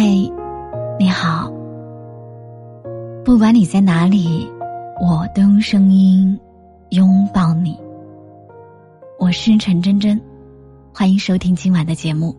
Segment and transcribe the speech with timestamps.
[0.00, 0.04] 嗨，
[0.96, 1.50] 你好。
[3.24, 4.48] 不管你在哪里，
[5.00, 6.38] 我都用声音
[6.90, 7.76] 拥抱你。
[9.18, 10.16] 我是陈真真，
[10.94, 12.32] 欢迎收听今晚的节目。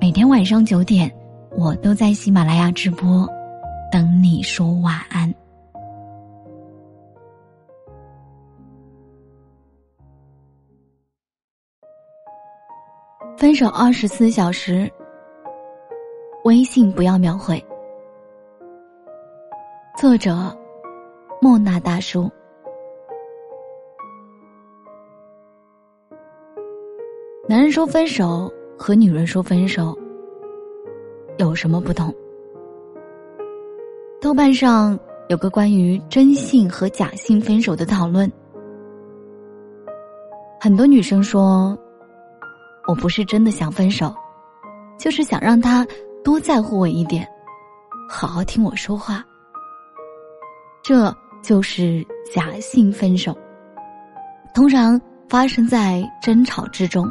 [0.00, 1.08] 每天晚上九点，
[1.56, 3.24] 我都在喜马拉雅直播，
[3.92, 5.32] 等你说晚安。
[13.36, 14.90] 分手二十四小时。
[16.54, 17.60] 微信不要秒回。
[19.98, 20.56] 作者：
[21.40, 22.30] 莫那大叔。
[27.48, 28.48] 男人说分手
[28.78, 29.98] 和女人说分手
[31.38, 32.14] 有什么不同？
[34.20, 38.30] 豆瓣上有个关于真性和假性分手的讨论，
[40.60, 41.76] 很多女生说
[42.86, 44.14] ：“我不是真的想分手，
[44.96, 45.84] 就是想让他。”
[46.24, 47.28] 多在乎我一点，
[48.08, 49.22] 好好听我说话。
[50.82, 53.36] 这就是假性分手，
[54.54, 57.06] 通常发生在争吵之中。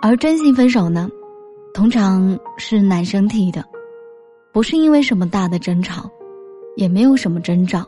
[0.00, 1.08] 而真性分手呢，
[1.74, 3.62] 通常是男生提的，
[4.50, 6.10] 不是因为什么大的争吵，
[6.76, 7.86] 也没有什么征兆，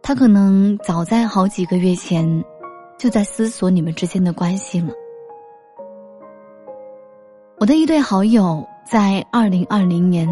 [0.00, 2.42] 他可能早在好几个月前，
[2.98, 4.94] 就在思索你们之间的关系了。
[7.60, 10.26] 我的一对好友在二零二零年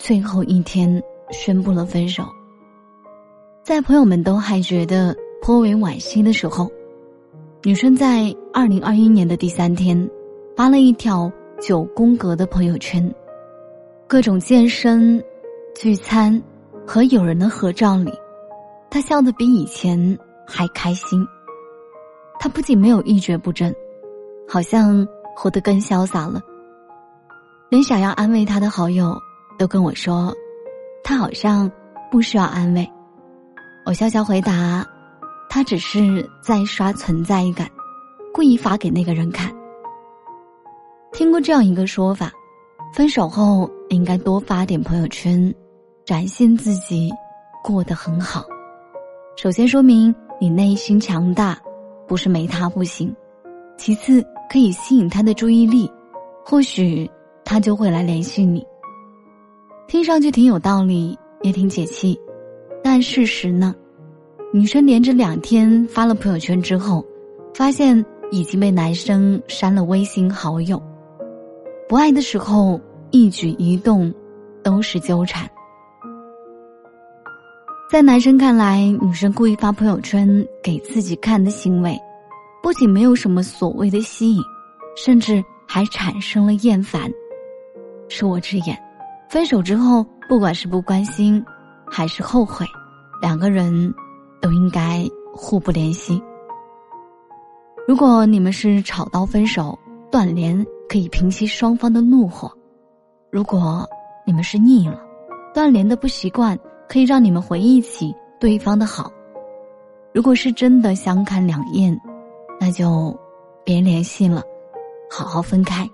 [0.00, 2.24] 最后一天宣布了分手，
[3.62, 6.68] 在朋友们都还觉得颇为惋惜的时候，
[7.62, 10.10] 女生在二零二一年的第三天
[10.56, 11.30] 发了一条
[11.60, 13.14] 九宫格的朋友圈，
[14.08, 15.22] 各种健身、
[15.76, 16.42] 聚餐
[16.84, 18.12] 和友人的合照里，
[18.90, 21.24] 她笑得比以前还开心。
[22.40, 23.72] 她不仅没有一蹶不振，
[24.48, 26.42] 好像活得更潇洒了。
[27.72, 29.18] 连想要安慰他的好友，
[29.56, 30.30] 都跟我说，
[31.02, 31.72] 他好像
[32.10, 32.86] 不需要安慰。
[33.86, 34.86] 我笑笑回答，
[35.48, 37.66] 他只是在刷存在感，
[38.30, 39.50] 故意发给那个人看。
[41.12, 42.30] 听过这样一个说法：
[42.92, 45.50] 分手后应该多发点朋友圈，
[46.04, 47.10] 展现自己
[47.64, 48.44] 过得很好。
[49.34, 51.58] 首先说明你内心强大，
[52.06, 53.08] 不是没他不行；
[53.78, 55.90] 其次可以吸引他的注意力，
[56.44, 57.10] 或许。
[57.52, 58.66] 他就会来联系你。
[59.86, 62.18] 听上去挺有道理，也挺解气，
[62.82, 63.74] 但事实呢？
[64.54, 67.04] 女生连着两天发了朋友圈之后，
[67.52, 70.82] 发现已经被男生删了微信好友。
[71.86, 72.80] 不爱的时候，
[73.10, 74.10] 一举一动
[74.62, 75.46] 都是纠缠。
[77.90, 80.26] 在男生看来，女生故意发朋友圈
[80.62, 81.94] 给自己看的行为，
[82.62, 84.42] 不仅没有什么所谓的吸引，
[84.96, 87.12] 甚至还产生了厌烦。
[88.12, 88.78] 恕我直言，
[89.28, 91.42] 分手之后，不管是不关心，
[91.86, 92.66] 还是后悔，
[93.22, 93.92] 两个人
[94.40, 95.02] 都应该
[95.32, 96.22] 互不联系。
[97.88, 99.78] 如果你们是吵到分手，
[100.10, 102.48] 断联可以平息双方的怒火；
[103.30, 103.88] 如果
[104.26, 105.00] 你们是腻了，
[105.54, 106.56] 断联的不习惯
[106.86, 109.10] 可以让你们回忆起对方的好；
[110.12, 111.98] 如果是真的相看两厌，
[112.60, 113.18] 那就
[113.64, 114.42] 别联系了，
[115.10, 115.88] 好好分开。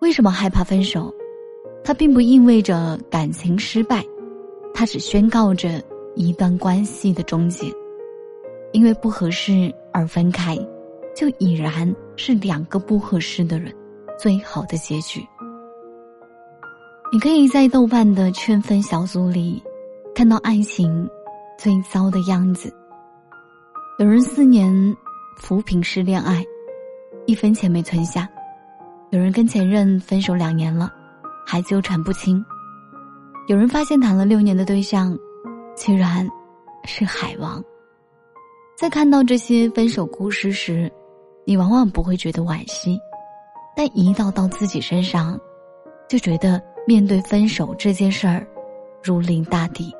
[0.00, 1.12] 为什么害怕分手？
[1.84, 4.04] 它并不意味着感情失败，
[4.74, 5.82] 它只宣告着
[6.14, 7.66] 一段关系的终结。
[8.72, 10.54] 因为不合适而分开，
[11.16, 13.74] 就已然是两个不合适的人
[14.18, 15.26] 最好的结局。
[17.10, 19.62] 你可以在豆瓣的劝分小组里，
[20.14, 21.08] 看到爱情
[21.58, 22.70] 最糟的样子。
[23.98, 24.96] 有人四年
[25.38, 26.44] 扶贫式恋爱，
[27.24, 28.28] 一分钱没存下。
[29.10, 30.92] 有人跟前任分手两年了，
[31.46, 32.44] 还纠缠不清；
[33.46, 35.16] 有人发现谈了六年的对象，
[35.74, 36.28] 居然
[36.84, 37.62] 是海王。
[38.76, 40.92] 在看到这些分手故事时，
[41.46, 43.00] 你往往不会觉得惋惜，
[43.74, 45.40] 但一到到自己身上，
[46.06, 48.46] 就觉得面对分手这件事儿，
[49.02, 49.90] 如临大敌。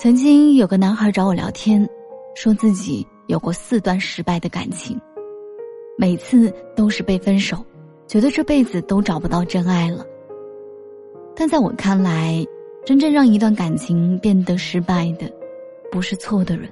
[0.00, 1.88] 曾经有个男孩找我聊天，
[2.34, 5.00] 说自己有过四段失败的感情。
[5.98, 7.64] 每次都是被分手，
[8.06, 10.04] 觉得这辈子都找不到真爱了。
[11.36, 12.44] 但在我看来，
[12.84, 15.30] 真正让一段感情变得失败的，
[15.90, 16.68] 不是错的人，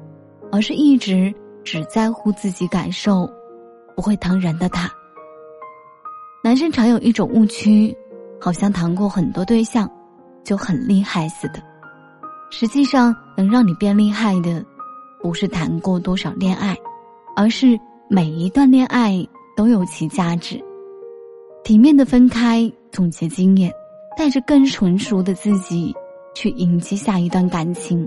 [0.51, 1.33] 而是一直
[1.63, 3.29] 只在乎自己感受、
[3.95, 4.91] 不会疼人的他。
[6.43, 7.95] 男生常有一种误区，
[8.41, 9.89] 好像谈过很多对象，
[10.43, 11.63] 就很厉害似的。
[12.51, 14.65] 实际上，能让你变厉害的，
[15.23, 16.77] 不是谈过多少恋爱，
[17.37, 17.79] 而是。
[18.13, 19.25] 每一段恋爱
[19.57, 20.61] 都有其价值，
[21.63, 23.73] 体面的分开，总结经验，
[24.19, 25.95] 带着更成熟的自己
[26.35, 28.05] 去迎接下一段感情，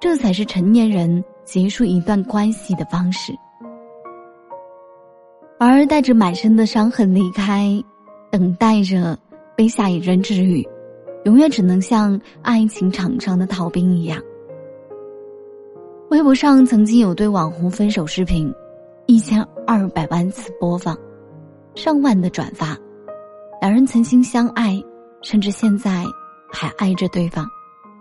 [0.00, 3.32] 这才是成年人结束一段关系的方式。
[5.60, 7.80] 而带着满身的伤痕离开，
[8.32, 9.16] 等待着
[9.56, 10.66] 被下一任治愈，
[11.24, 14.20] 永远只能像爱情场上的逃兵一样。
[16.10, 18.52] 微博上曾经有对网红分手视频，
[19.06, 20.96] 一千二百万次播放，
[21.76, 22.76] 上万的转发。
[23.60, 24.82] 两人曾经相爱，
[25.22, 26.04] 甚至现在
[26.52, 27.46] 还爱着对方，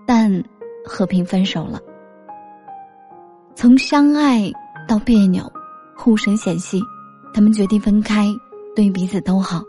[0.07, 0.44] 但
[0.84, 1.80] 和平分手了。
[3.54, 4.52] 从相爱
[4.88, 5.44] 到别扭，
[5.96, 6.81] 互生嫌隙，
[7.34, 8.28] 他们决定分开，
[8.75, 9.62] 对彼此都好。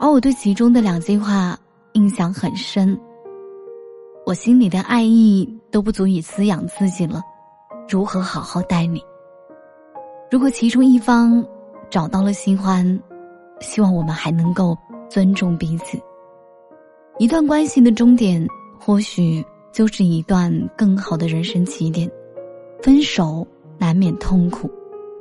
[0.00, 1.58] 而我对其中的两句话
[1.94, 2.98] 印象很深。
[4.24, 7.20] 我心里的爱意都不足以滋养自己了，
[7.88, 9.02] 如何好好待你？
[10.30, 11.44] 如果其中一方
[11.90, 12.98] 找到了新欢，
[13.60, 14.76] 希望我们还能够
[15.08, 15.98] 尊重彼此。
[17.18, 18.46] 一段关系的终点，
[18.78, 22.10] 或许就是一段更好的人生起点。
[22.82, 23.46] 分手
[23.78, 24.70] 难免痛苦，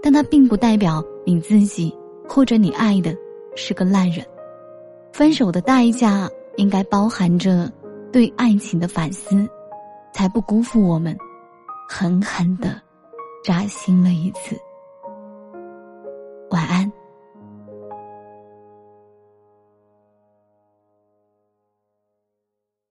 [0.02, 1.96] 但它并不代表你自己
[2.28, 3.16] 或者你爱的
[3.56, 4.26] 是个烂人。
[5.14, 7.72] 分手的代价应该包含着。
[8.10, 9.48] 对爱情的反思，
[10.14, 11.16] 才不辜负我们，
[11.90, 12.82] 狠狠的
[13.44, 14.58] 扎心了一次。
[16.68, 16.97] 安。